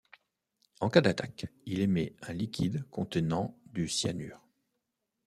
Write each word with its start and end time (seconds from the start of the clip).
En 0.79 0.89
cas 0.89 1.01
d'attaque 1.01 1.45
il 1.67 1.79
émet 1.79 2.15
un 2.23 2.33
liquide 2.33 2.85
contenant 2.89 3.55
du 3.67 3.87
cyanure. 3.87 4.41